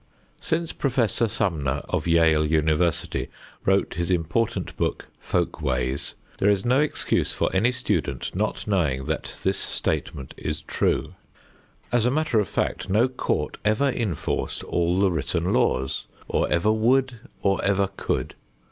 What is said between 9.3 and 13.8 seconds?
this statement is true. As a matter of fact, no court